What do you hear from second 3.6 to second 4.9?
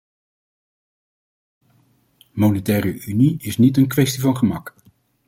een kwestie van gemak.